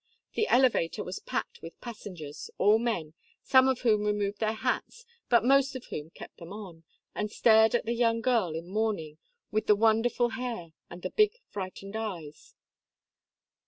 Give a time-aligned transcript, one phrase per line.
[0.33, 3.13] The elevator was packed with passengers, all men,
[3.43, 7.75] some of whom removed their hats, but most of whom kept them on, and stared
[7.75, 9.19] at the young girl in mourning,
[9.51, 12.55] with the wonderful hair, and the big, frightened eyes.